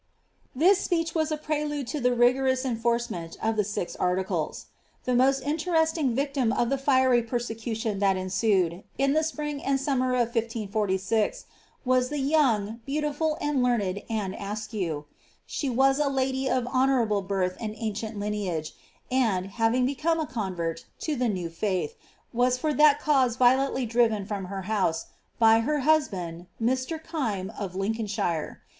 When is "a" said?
1.31-1.37, 15.99-16.09, 20.19-20.25